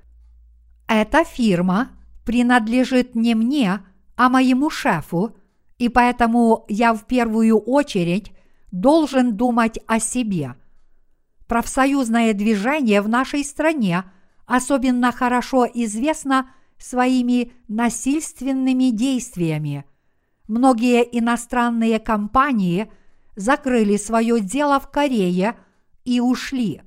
эта 0.88 1.25
фирма 1.25 1.90
принадлежит 2.25 3.14
не 3.14 3.35
мне, 3.35 3.81
а 4.16 4.29
моему 4.29 4.70
шефу, 4.70 5.37
и 5.79 5.88
поэтому 5.88 6.64
я 6.68 6.94
в 6.94 7.07
первую 7.07 7.59
очередь 7.59 8.33
должен 8.70 9.37
думать 9.37 9.79
о 9.87 10.01
себе. 10.01 10.55
Профсоюзное 11.46 12.33
движение 12.35 13.01
в 13.03 13.09
нашей 13.09 13.44
стране 13.44 14.05
особенно 14.46 15.12
хорошо 15.12 15.66
известно 15.66 16.51
своими 16.79 17.53
насильственными 17.68 18.90
действиями. 18.90 19.85
Многие 20.48 21.03
иностранные 21.16 21.98
компании– 22.01 22.90
закрыли 23.37 23.97
свое 23.97 24.40
дело 24.40 24.79
в 24.81 24.90
Корее 24.90 25.57
и 26.05 26.21
ушли. 26.21 26.83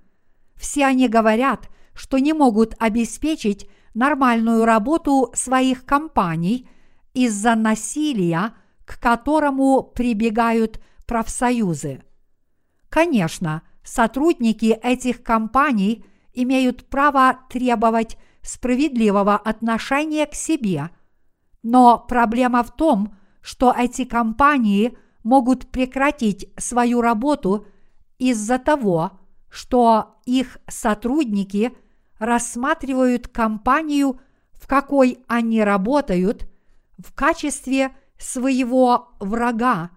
Все 0.55 0.86
они 0.86 1.08
говорят, 1.08 1.69
что 1.93 2.17
не 2.17 2.34
могут 2.34 2.75
обеспечить 2.79 3.69
нормальную 3.93 4.65
работу 4.65 5.31
своих 5.34 5.86
компаний 5.86 6.67
из-за 7.13 7.55
насилия, 7.55 8.53
к 8.84 8.99
которому 8.99 9.84
прибегают 9.84 10.81
профсоюзы. 11.05 12.03
Конечно, 12.89 13.63
сотрудники 13.84 14.77
этих 14.84 15.23
компаний 15.23 16.05
имеют 16.34 16.88
право 16.89 17.39
требовать 17.49 18.17
справедливого 18.41 19.38
отношения 19.38 20.25
к 20.25 20.36
себе, 20.36 20.89
но 21.63 21.97
проблема 21.97 22.63
в 22.63 22.75
том, 22.75 23.15
что 23.41 23.73
эти 23.75 24.05
компании– 24.05 24.97
могут 25.25 25.71
прекратить 25.71 26.47
свою 26.55 27.01
работу 27.01 27.65
из-за 28.19 28.59
того, 28.59 29.19
что 29.49 30.19
их 30.25 30.59
сотрудники 30.67 31.75
рассматривают 32.19 33.27
компанию, 33.27 34.21
в 34.53 34.67
какой 34.67 35.17
они 35.27 35.63
работают, 35.63 36.47
в 36.99 37.11
качестве 37.13 37.95
своего 38.19 39.15
врага 39.19 39.89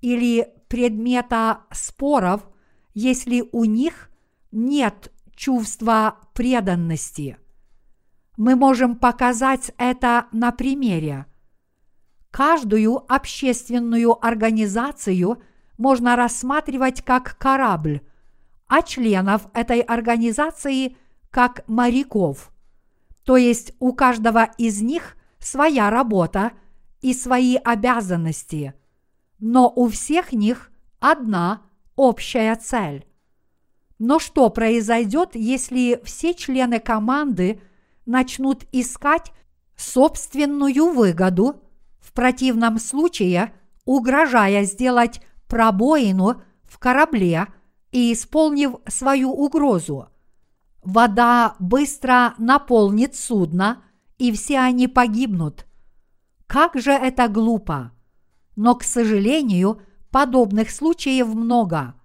или 0.00 0.54
предмета 0.68 1.62
споров, 1.72 2.48
если 2.94 3.44
у 3.50 3.64
них 3.64 4.10
нет 4.52 5.12
чувства 5.34 6.18
преданности. 6.34 7.36
Мы 8.36 8.54
можем 8.54 8.94
показать 8.94 9.72
это 9.76 10.26
на 10.30 10.52
примере– 10.52 11.26
Каждую 12.30 12.96
общественную 13.12 14.24
организацию 14.24 15.42
можно 15.76 16.16
рассматривать 16.16 17.02
как 17.02 17.38
корабль, 17.38 18.00
а 18.66 18.82
членов 18.82 19.48
этой 19.54 19.80
организации 19.80 20.96
как 21.30 21.66
моряков. 21.68 22.50
То 23.24 23.36
есть 23.36 23.74
у 23.78 23.92
каждого 23.92 24.50
из 24.58 24.82
них 24.82 25.16
своя 25.38 25.90
работа 25.90 26.52
и 27.00 27.14
свои 27.14 27.56
обязанности, 27.56 28.74
но 29.38 29.72
у 29.74 29.88
всех 29.88 30.32
них 30.32 30.70
одна 31.00 31.62
общая 31.96 32.56
цель. 32.56 33.06
Но 33.98 34.18
что 34.18 34.48
произойдет, 34.50 35.34
если 35.34 36.00
все 36.04 36.34
члены 36.34 36.78
команды 36.78 37.60
начнут 38.06 38.64
искать 38.72 39.32
собственную 39.76 40.92
выгоду, 40.92 41.62
противном 42.18 42.80
случае 42.80 43.52
угрожая 43.84 44.64
сделать 44.64 45.22
пробоину 45.46 46.42
в 46.64 46.80
корабле 46.80 47.46
и 47.92 48.12
исполнив 48.12 48.72
свою 48.88 49.30
угрозу? 49.30 50.08
Вода 50.82 51.54
быстро 51.60 52.34
наполнит 52.38 53.14
судно, 53.14 53.84
и 54.18 54.32
все 54.32 54.58
они 54.58 54.88
погибнут. 54.88 55.64
Как 56.48 56.74
же 56.74 56.90
это 56.90 57.28
глупо! 57.28 57.92
Но, 58.56 58.74
к 58.74 58.82
сожалению, 58.82 59.80
подобных 60.10 60.72
случаев 60.72 61.28
много– 61.28 61.94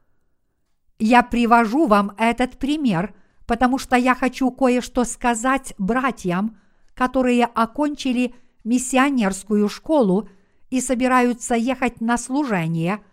я 0.99 1.23
привожу 1.23 1.87
вам 1.87 2.13
этот 2.17 2.57
пример, 2.57 3.13
потому 3.45 3.77
что 3.77 3.95
я 3.95 4.15
хочу 4.15 4.51
кое-что 4.51 5.03
сказать 5.03 5.73
братьям, 5.77 6.57
которые 6.93 7.43
окончили 7.43 8.35
миссионерскую 8.63 9.69
школу 9.69 10.29
и 10.69 10.81
собираются 10.81 11.55
ехать 11.55 12.01
на 12.01 12.17
служение, 12.17 13.03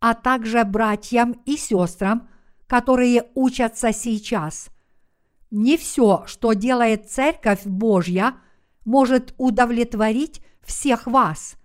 а 0.00 0.14
также 0.14 0.64
братьям 0.64 1.40
и 1.44 1.56
сестрам, 1.56 2.28
которые 2.66 3.26
учатся 3.34 3.92
сейчас. 3.92 4.68
Не 5.50 5.76
все, 5.76 6.24
что 6.26 6.52
делает 6.52 7.10
Церковь 7.10 7.64
Божья, 7.64 8.34
может 8.84 9.34
удовлетворить 9.36 10.40
всех 10.62 11.06
вас. 11.06 11.56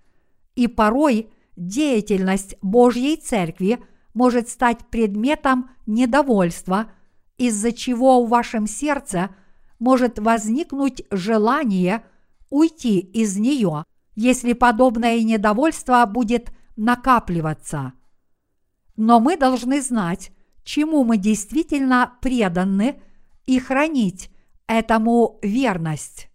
И 0.56 0.67
порой 0.67 1.30
деятельность 1.56 2.56
Божьей 2.62 3.17
Церкви– 3.17 3.80
может 4.15 4.50
стать 4.50 4.88
предметом 4.88 5.69
недовольства, 5.86 6.91
из-за 7.38 7.71
чего 7.71 8.26
в 8.26 8.30
вашем 8.30 8.65
сердце 8.65 9.30
может 9.78 10.17
возникнуть 10.17 11.04
желание 11.12 12.04
уйти 12.56 13.00
из 13.00 13.38
нее, 13.38 13.84
если 14.15 14.54
подобное 14.54 15.22
недовольство 15.22 16.06
будет 16.06 16.52
накапливаться. 16.76 17.94
Но 18.96 19.20
мы 19.20 19.38
должны 19.38 19.82
знать, 19.82 20.32
чему 20.63 21.04
мы 21.04 21.18
действительно 21.18 22.13
преданы 22.22 23.02
и 23.46 23.60
хранить 23.60 24.32
этому 24.68 25.39
верность. 25.41 26.30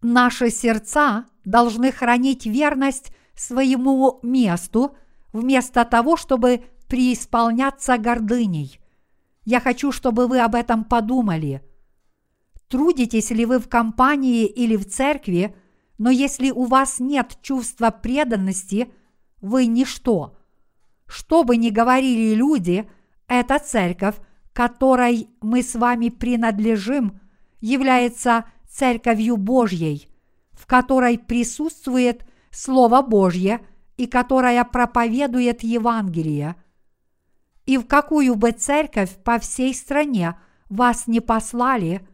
Наши 0.00 0.50
сердца 0.50 1.26
должны 1.44 1.92
хранить 1.92 2.46
верность 2.46 3.12
своему 3.34 4.20
месту– 4.22 4.96
вместо 5.32 5.84
того, 5.84 6.16
чтобы 6.16 6.64
преисполняться 6.88 7.98
гордыней. 7.98 8.80
Я 9.44 9.60
хочу, 9.60 9.92
чтобы 9.92 10.26
вы 10.26 10.40
об 10.40 10.54
этом 10.54 10.84
подумали. 10.84 11.62
Трудитесь 12.70 13.30
ли 13.30 13.44
вы 13.46 13.58
в 13.58 13.68
компании 13.68 14.46
или 14.46 14.76
в 14.76 14.88
церкви, 14.88 15.56
но 15.98 16.08
если 16.08 16.52
у 16.52 16.66
вас 16.66 17.00
нет 17.00 17.36
чувства 17.42 17.90
преданности, 17.90 18.92
вы 19.40 19.66
ничто. 19.66 20.38
Что 21.08 21.42
бы 21.42 21.56
ни 21.56 21.70
говорили 21.70 22.32
люди, 22.32 22.88
эта 23.26 23.58
церковь, 23.58 24.14
которой 24.52 25.28
мы 25.40 25.64
с 25.64 25.74
вами 25.74 26.10
принадлежим, 26.10 27.20
является 27.60 28.44
церковью 28.68 29.36
Божьей, 29.36 30.06
в 30.52 30.66
которой 30.66 31.18
присутствует 31.18 32.24
Слово 32.52 33.02
Божье 33.02 33.66
и 33.96 34.06
которая 34.06 34.62
проповедует 34.62 35.64
Евангелие. 35.64 36.54
И 37.66 37.78
в 37.78 37.86
какую 37.88 38.36
бы 38.36 38.52
церковь 38.52 39.10
по 39.24 39.40
всей 39.40 39.74
стране 39.74 40.36
вас 40.68 41.08
не 41.08 41.18
послали, 41.18 42.06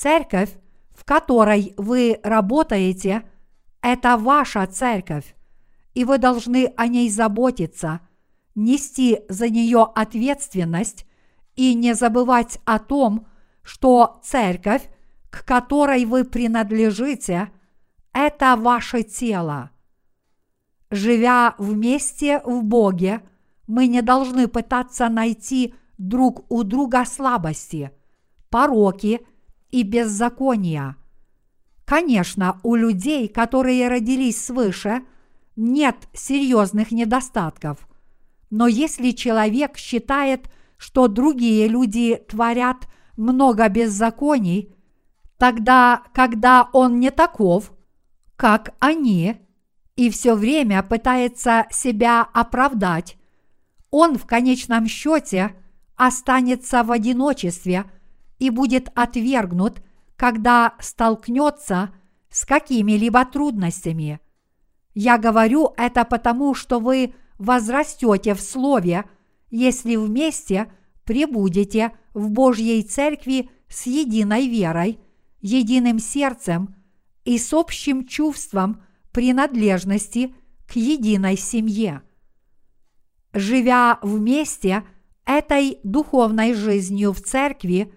церковь, 0.00 0.50
в 0.94 1.04
которой 1.04 1.74
вы 1.76 2.20
работаете, 2.22 3.22
это 3.82 4.16
ваша 4.16 4.66
церковь, 4.66 5.36
и 5.92 6.04
вы 6.04 6.16
должны 6.16 6.72
о 6.76 6.86
ней 6.86 7.10
заботиться, 7.10 8.00
нести 8.54 9.20
за 9.28 9.50
нее 9.50 9.86
ответственность 9.94 11.06
и 11.54 11.74
не 11.74 11.94
забывать 11.94 12.60
о 12.64 12.78
том, 12.78 13.26
что 13.62 14.20
церковь, 14.24 14.88
к 15.28 15.44
которой 15.44 16.06
вы 16.06 16.24
принадлежите, 16.24 17.50
это 18.14 18.56
ваше 18.56 19.02
тело. 19.02 19.70
Живя 20.90 21.54
вместе 21.58 22.40
в 22.46 22.64
Боге, 22.64 23.20
мы 23.66 23.86
не 23.86 24.00
должны 24.00 24.48
пытаться 24.48 25.10
найти 25.10 25.74
друг 25.98 26.50
у 26.50 26.62
друга 26.62 27.04
слабости, 27.04 27.92
пороки 28.48 29.20
и 29.70 29.82
беззакония. 29.82 30.96
Конечно, 31.84 32.60
у 32.62 32.74
людей, 32.74 33.28
которые 33.28 33.88
родились 33.88 34.44
свыше, 34.44 35.02
нет 35.56 35.96
серьезных 36.12 36.92
недостатков. 36.92 37.88
Но 38.50 38.66
если 38.66 39.10
человек 39.10 39.76
считает, 39.76 40.50
что 40.76 41.08
другие 41.08 41.68
люди 41.68 42.16
творят 42.28 42.88
много 43.16 43.68
беззаконий, 43.68 44.74
тогда, 45.36 46.02
когда 46.14 46.68
он 46.72 47.00
не 47.00 47.10
таков, 47.10 47.72
как 48.36 48.74
они, 48.78 49.36
и 49.96 50.08
все 50.08 50.34
время 50.34 50.82
пытается 50.82 51.66
себя 51.70 52.22
оправдать, 52.32 53.18
он 53.90 54.16
в 54.16 54.24
конечном 54.26 54.86
счете 54.86 55.54
останется 55.96 56.82
в 56.82 56.90
одиночестве 56.90 57.84
и 58.40 58.50
будет 58.50 58.90
отвергнут, 58.96 59.80
когда 60.16 60.74
столкнется 60.80 61.94
с 62.28 62.44
какими-либо 62.44 63.24
трудностями. 63.24 64.18
Я 64.94 65.16
говорю 65.16 65.72
это 65.76 66.04
потому, 66.04 66.54
что 66.54 66.80
вы 66.80 67.14
возрастете 67.38 68.34
в 68.34 68.40
Слове, 68.40 69.04
если 69.50 69.94
вместе 69.94 70.72
пребудете 71.04 71.92
в 72.12 72.30
Божьей 72.30 72.82
Церкви 72.82 73.48
с 73.68 73.86
единой 73.86 74.48
верой, 74.48 74.98
единым 75.40 76.00
сердцем 76.00 76.74
и 77.24 77.38
с 77.38 77.52
общим 77.52 78.04
чувством– 78.04 78.82
принадлежности 79.12 80.34
к 80.66 80.76
единой 80.76 81.36
семье. 81.36 82.02
Живя 83.32 83.98
вместе 84.02 84.84
этой 85.24 85.78
духовной 85.84 86.54
жизнью 86.54 87.12
в 87.12 87.20
церкви, 87.20 87.92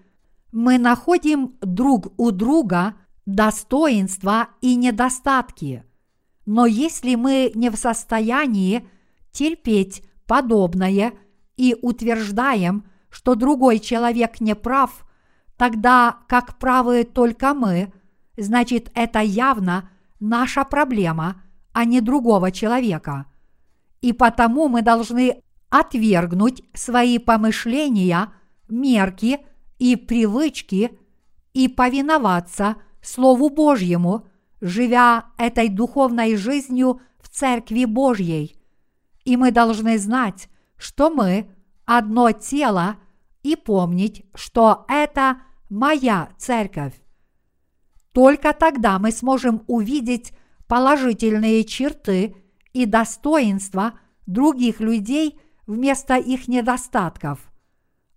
мы 0.54 0.78
находим 0.78 1.56
друг 1.60 2.12
у 2.16 2.30
друга 2.30 2.94
достоинства 3.26 4.50
и 4.60 4.76
недостатки. 4.76 5.84
Но 6.46 6.64
если 6.64 7.16
мы 7.16 7.50
не 7.56 7.70
в 7.70 7.76
состоянии 7.76 8.86
терпеть 9.32 10.04
подобное 10.26 11.14
и 11.56 11.76
утверждаем, 11.82 12.86
что 13.10 13.34
другой 13.34 13.80
человек 13.80 14.40
не 14.40 14.54
прав, 14.54 15.04
тогда 15.56 16.18
как 16.28 16.56
правы 16.58 17.02
только 17.02 17.52
мы, 17.52 17.92
значит 18.36 18.92
это 18.94 19.18
явно 19.18 19.90
наша 20.20 20.64
проблема, 20.64 21.42
а 21.72 21.84
не 21.84 22.00
другого 22.00 22.52
человека. 22.52 23.26
И 24.02 24.12
потому 24.12 24.68
мы 24.68 24.82
должны 24.82 25.42
отвергнуть 25.68 26.62
свои 26.74 27.18
помышления, 27.18 28.32
мерки 28.68 29.40
и 29.78 29.96
привычки 29.96 30.98
и 31.52 31.68
повиноваться 31.68 32.76
Слову 33.02 33.50
Божьему, 33.50 34.26
живя 34.60 35.26
этой 35.36 35.68
духовной 35.68 36.36
жизнью 36.36 37.00
в 37.20 37.28
Церкви 37.28 37.84
Божьей. 37.84 38.56
И 39.24 39.36
мы 39.36 39.50
должны 39.50 39.98
знать, 39.98 40.48
что 40.76 41.10
мы 41.10 41.50
одно 41.84 42.32
тело 42.32 42.96
и 43.42 43.56
помнить, 43.56 44.24
что 44.34 44.84
это 44.88 45.38
моя 45.68 46.30
церковь. 46.38 46.94
Только 48.12 48.52
тогда 48.52 48.98
мы 48.98 49.10
сможем 49.10 49.64
увидеть 49.66 50.32
положительные 50.66 51.64
черты 51.64 52.36
и 52.72 52.86
достоинства 52.86 53.98
других 54.26 54.80
людей 54.80 55.38
вместо 55.66 56.16
их 56.16 56.48
недостатков. 56.48 57.50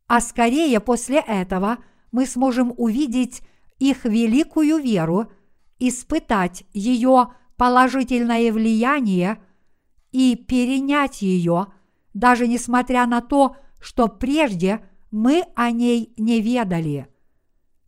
А 0.07 0.21
скорее 0.21 0.79
после 0.79 1.19
этого 1.19 1.79
мы 2.11 2.25
сможем 2.25 2.73
увидеть 2.77 3.41
их 3.79 4.05
великую 4.05 4.77
веру, 4.77 5.31
испытать 5.79 6.63
ее 6.73 7.33
положительное 7.57 8.51
влияние 8.51 9.39
и 10.11 10.35
перенять 10.35 11.21
ее, 11.21 11.67
даже 12.13 12.47
несмотря 12.47 13.05
на 13.05 13.21
то, 13.21 13.57
что 13.79 14.07
прежде 14.07 14.81
мы 15.11 15.43
о 15.55 15.71
ней 15.71 16.13
не 16.17 16.41
ведали. 16.41 17.07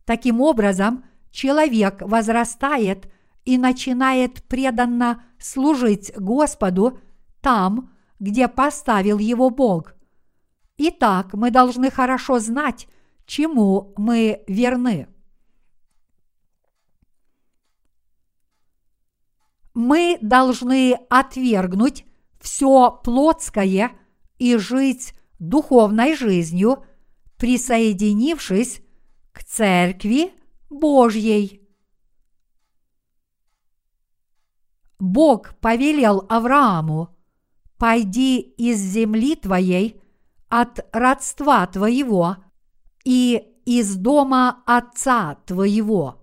Таким 0.04 0.40
образом, 0.40 1.04
человек 1.30 2.02
возрастает 2.02 3.10
и 3.44 3.58
начинает 3.58 4.44
преданно 4.44 5.24
служить 5.38 6.12
Господу 6.16 6.98
там, 7.40 7.92
где 8.18 8.48
поставил 8.48 9.18
его 9.18 9.50
Бог. 9.50 9.94
Итак, 10.82 11.34
мы 11.34 11.50
должны 11.50 11.90
хорошо 11.90 12.38
знать, 12.38 12.88
чему 13.26 13.92
мы 13.98 14.42
верны. 14.46 15.08
Мы 19.74 20.16
должны 20.22 20.94
отвергнуть 21.10 22.06
все 22.40 22.98
плотское 23.04 23.92
и 24.38 24.56
жить 24.56 25.12
духовной 25.38 26.16
жизнью, 26.16 26.86
присоединившись 27.36 28.80
к 29.32 29.44
Церкви 29.44 30.32
Божьей. 30.70 31.60
Бог 34.98 35.58
повелел 35.58 36.24
Аврааму, 36.30 37.14
«Пойди 37.76 38.40
из 38.40 38.78
земли 38.78 39.36
твоей, 39.36 40.00
от 40.50 40.86
родства 40.92 41.66
твоего 41.66 42.36
и 43.04 43.42
из 43.64 43.96
дома 43.96 44.62
отца 44.66 45.36
твоего». 45.46 46.20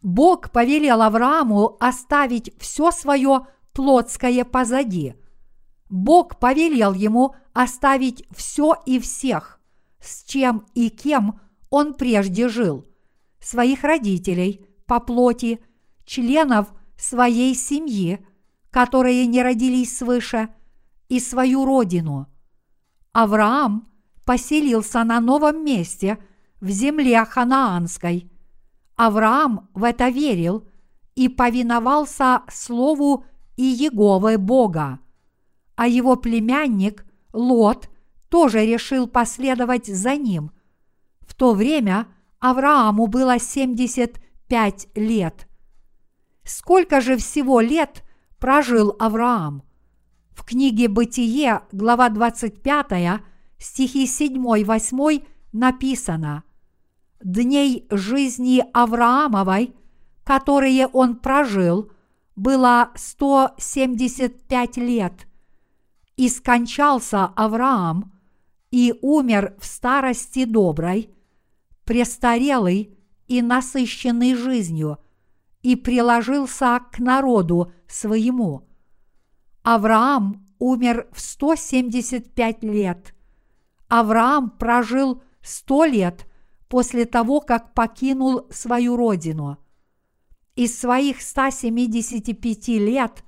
Бог 0.00 0.50
повелел 0.50 1.02
Аврааму 1.02 1.76
оставить 1.78 2.52
все 2.58 2.90
свое 2.90 3.46
плотское 3.72 4.44
позади. 4.44 5.14
Бог 5.88 6.40
повелел 6.40 6.92
ему 6.92 7.34
оставить 7.52 8.24
все 8.34 8.74
и 8.86 8.98
всех, 8.98 9.60
с 10.00 10.24
чем 10.24 10.66
и 10.74 10.88
кем 10.90 11.40
он 11.70 11.94
прежде 11.94 12.48
жил, 12.48 12.84
своих 13.40 13.84
родителей 13.84 14.66
по 14.86 14.98
плоти, 14.98 15.62
членов 16.04 16.72
своей 16.96 17.54
семьи, 17.54 18.24
которые 18.70 19.26
не 19.26 19.42
родились 19.42 19.96
свыше, 19.96 20.48
и 21.08 21.20
свою 21.20 21.64
родину. 21.66 22.26
Авраам 23.12 23.88
поселился 24.24 25.04
на 25.04 25.20
новом 25.20 25.64
месте 25.64 26.18
в 26.60 26.70
земле 26.70 27.24
ханаанской. 27.24 28.30
Авраам 28.96 29.68
в 29.74 29.84
это 29.84 30.08
верил 30.08 30.66
и 31.14 31.28
повиновался 31.28 32.42
слову 32.50 33.24
и 33.56 33.64
Еговы 33.64 34.38
Бога. 34.38 34.98
А 35.76 35.86
его 35.86 36.16
племянник 36.16 37.04
Лот 37.32 37.90
тоже 38.28 38.64
решил 38.64 39.06
последовать 39.06 39.86
за 39.86 40.16
ним. 40.16 40.52
В 41.20 41.34
то 41.34 41.52
время 41.52 42.06
Аврааму 42.38 43.08
было 43.08 43.38
75 43.38 44.88
лет. 44.94 45.48
Сколько 46.44 47.00
же 47.00 47.16
всего 47.16 47.60
лет 47.60 48.02
прожил 48.38 48.96
Авраам? 48.98 49.62
В 50.34 50.44
книге 50.44 50.88
«Бытие», 50.88 51.62
глава 51.72 52.08
25, 52.08 53.20
стихи 53.58 54.04
7-8 54.06 55.26
написано 55.52 56.44
«Дней 57.22 57.86
жизни 57.90 58.64
Авраамовой, 58.72 59.74
которые 60.24 60.86
он 60.88 61.16
прожил– 61.16 61.90
было 62.36 62.90
175 62.94 64.76
лет, 64.78 65.26
и 66.16 66.28
скончался 66.28 67.24
Авраам, 67.24 68.12
и 68.70 68.94
умер 69.02 69.54
в 69.58 69.66
старости 69.66 70.44
доброй, 70.44 71.10
престарелый 71.84 72.98
и 73.28 73.42
насыщенный 73.42 74.34
жизнью, 74.34 74.98
и 75.62 75.76
приложился 75.76 76.80
к 76.90 76.98
народу 76.98 77.72
своему. 77.86 78.68
Авраам 79.62 80.46
умер 80.58 81.08
в 81.12 81.20
175 81.20 82.62
лет. 82.64 83.14
Авраам 83.88 84.50
прожил 84.50 85.22
100 85.42 85.84
лет 85.86 86.26
после 86.68 87.04
того, 87.04 87.40
как 87.40 87.74
покинул 87.74 88.46
свою 88.50 88.96
родину– 88.96 89.58
из 90.54 90.78
своих 90.78 91.22
175 91.22 92.68
лет 92.68 93.24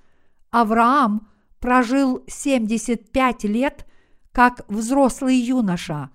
Авраам 0.51 1.29
прожил 1.59 2.23
75 2.27 3.45
лет 3.45 3.87
как 4.31 4.69
взрослый 4.69 5.37
юноша. 5.37 6.11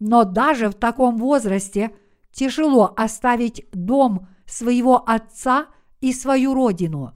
Но 0.00 0.24
даже 0.24 0.68
в 0.68 0.74
таком 0.74 1.18
возрасте 1.18 1.94
тяжело 2.32 2.92
оставить 2.96 3.66
дом 3.72 4.26
своего 4.44 5.08
отца 5.08 5.68
и 6.00 6.12
свою 6.12 6.52
родину. 6.52 7.14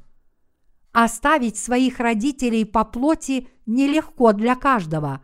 Оставить 1.00 1.56
своих 1.56 2.00
родителей 2.00 2.64
по 2.64 2.84
плоти 2.84 3.46
нелегко 3.66 4.32
для 4.32 4.56
каждого, 4.56 5.22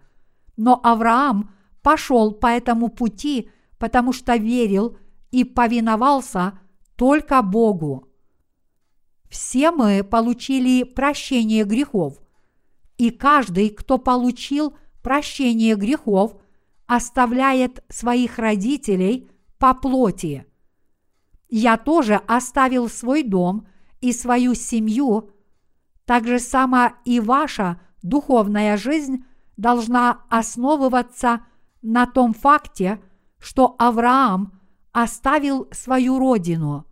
но 0.57 0.79
Авраам 0.85 1.53
пошел 1.83 2.31
по 2.31 2.47
этому 2.47 2.91
пути, 2.91 3.51
потому 3.79 4.13
что 4.13 4.37
верил 4.37 4.97
и 5.33 5.43
повиновался 5.43 6.61
только 6.95 7.43
Богу. 7.43 8.07
Все 9.29 9.73
мы 9.73 10.05
получили 10.05 10.85
прощение 10.85 11.65
грехов, 11.65 12.21
и 12.97 13.11
каждый, 13.11 13.71
кто 13.71 13.99
получил 13.99 14.77
прощение 15.03 15.75
грехов, 15.75 16.37
оставляет 16.87 17.83
своих 17.89 18.39
родителей 18.39 19.29
по 19.59 19.75
плоти. 19.75 20.47
Я 21.49 21.77
тоже 21.79 22.15
оставил 22.29 22.89
свой 22.89 23.25
дом 23.25 23.67
и 24.01 24.13
свою 24.13 24.55
семью, 24.55 25.31
так 26.07 26.27
же 26.27 26.38
само 26.38 26.93
и 27.05 27.21
ваша 27.21 27.81
духовная 28.03 28.77
жизнь 28.77 29.25
должна 29.57 30.23
основываться 30.29 31.45
на 31.83 32.07
том 32.07 32.35
факте, 32.35 33.01
что 33.38 33.75
Авраам 33.79 34.61
оставил 34.93 35.69
свою 35.71 36.19
родину. 36.19 36.87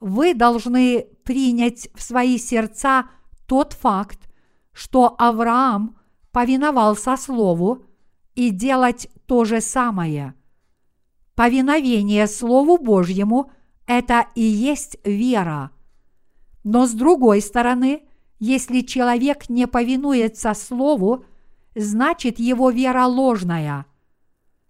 Вы 0.00 0.34
должны 0.34 1.06
принять 1.24 1.88
в 1.94 2.02
свои 2.02 2.38
сердца 2.38 3.06
тот 3.46 3.72
факт, 3.72 4.28
что 4.72 5.14
Авраам 5.18 5.98
повиновался 6.32 7.16
Слову 7.16 7.86
и 8.34 8.50
делать 8.50 9.08
то 9.26 9.44
же 9.44 9.60
самое. 9.60 10.34
Повиновение 11.34 12.26
Слову 12.26 12.78
Божьему– 12.78 13.50
это 13.86 14.26
и 14.34 14.42
есть 14.42 14.96
вера. 15.04 15.70
Но 16.62 16.86
с 16.86 16.92
другой 16.92 17.40
стороны, 17.40 18.02
если 18.38 18.80
человек 18.80 19.48
не 19.48 19.66
повинуется 19.66 20.54
Слову, 20.54 21.24
значит 21.74 22.38
его 22.38 22.70
вера 22.70 23.06
ложная. 23.06 23.86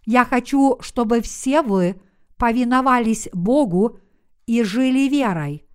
Я 0.07 0.25
хочу, 0.25 0.77
чтобы 0.81 1.21
все 1.23 1.63
вы 1.63 2.01
повиновались 2.37 3.29
Богу 3.33 3.99
и 4.47 4.63
жили 4.63 5.09
верой. 5.09 5.67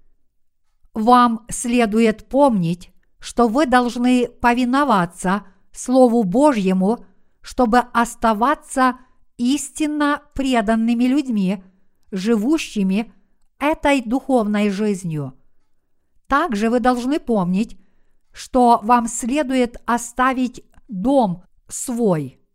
Вам 0.93 1.45
следует 1.49 2.27
помнить, 2.29 2.91
что 3.19 3.47
вы 3.47 3.65
должны 3.65 4.27
повиноваться 4.27 5.45
Слову 5.71 6.23
Божьему, 6.23 7.05
чтобы 7.41 7.79
оставаться 7.79 8.99
истинно 9.37 10.21
преданными 10.33 11.05
людьми, 11.05 11.63
живущими 12.11 13.13
этой 13.59 14.01
духовной 14.01 14.69
жизнью. 14.69 15.38
Также 16.29 16.69
вы 16.69 16.79
должны 16.79 17.19
помнить, 17.19 17.77
что 18.31 18.79
вам 18.83 19.09
следует 19.09 19.81
оставить 19.85 20.63
дом 20.87 21.43
свой– 21.67 22.37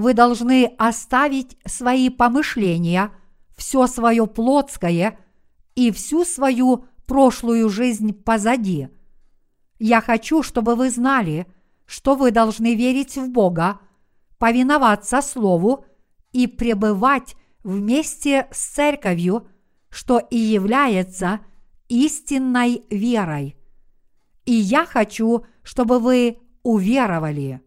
вы 0.00 0.14
должны 0.14 0.64
оставить 0.78 1.58
свои 1.66 2.08
помышления, 2.08 3.12
все 3.54 3.86
свое 3.86 4.26
плотское 4.26 5.18
и 5.74 5.90
всю 5.90 6.24
свою 6.24 6.86
прошлую 7.06 7.68
жизнь 7.68 8.14
позади. 8.14 8.88
Я 9.78 10.00
хочу, 10.00 10.42
чтобы 10.42 10.74
вы 10.74 10.88
знали, 10.88 11.46
что 11.84 12.14
вы 12.14 12.30
должны 12.30 12.74
верить 12.74 13.18
в 13.18 13.28
Бога, 13.28 13.80
повиноваться 14.38 15.20
Слову 15.20 15.84
и 16.32 16.46
пребывать 16.46 17.36
вместе 17.62 18.48
с 18.50 18.68
церковью, 18.68 19.48
что 19.90 20.18
и 20.18 20.38
является 20.38 21.40
истинной 21.90 22.84
верой. 22.88 23.56
И 24.46 24.52
я 24.52 24.86
хочу, 24.86 25.44
чтобы 25.62 25.98
вы 25.98 26.38
уверовали. 26.62 27.60